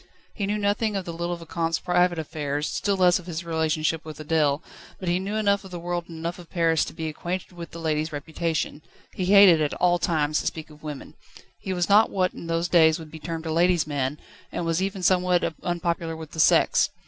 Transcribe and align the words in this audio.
He 0.33 0.47
knew 0.47 0.57
nothing 0.57 0.95
of 0.95 1.05
the 1.05 1.13
little 1.13 1.35
Vicomte's 1.35 1.77
private 1.77 2.17
affairs, 2.17 2.67
still 2.67 2.97
less 2.97 3.19
of 3.19 3.27
his 3.27 3.43
relationship 3.45 4.03
with 4.03 4.17
Adèle, 4.17 4.63
but 4.99 5.07
he 5.07 5.19
knew 5.19 5.35
enough 5.35 5.63
of 5.63 5.69
the 5.69 5.79
world 5.79 6.05
and 6.09 6.17
enough 6.17 6.39
of 6.39 6.49
Paris 6.49 6.83
to 6.85 6.93
be 6.93 7.07
acquainted 7.07 7.51
with 7.51 7.69
the 7.69 7.77
lady's 7.77 8.11
reputation. 8.11 8.81
He 9.13 9.25
hated 9.25 9.61
at 9.61 9.75
all 9.75 9.99
times 9.99 10.39
to 10.41 10.47
speak 10.47 10.71
of 10.71 10.81
women. 10.81 11.13
He 11.59 11.71
was 11.71 11.87
not 11.87 12.09
what 12.09 12.33
in 12.33 12.47
those 12.47 12.67
days 12.67 12.97
would 12.97 13.11
be 13.11 13.19
termed 13.19 13.45
a 13.45 13.51
ladies' 13.51 13.85
man, 13.85 14.17
and 14.51 14.65
was 14.65 14.81
even 14.81 15.03
somewhat 15.03 15.53
unpopular 15.61 16.15
with 16.17 16.31
the 16.31 16.39
sex. 16.39 16.89